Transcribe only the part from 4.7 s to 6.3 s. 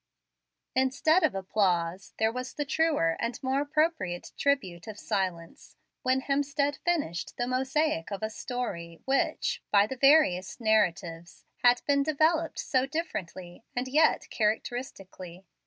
of silence when